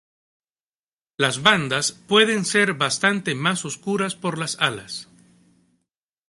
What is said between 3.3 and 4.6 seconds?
más oscuras por las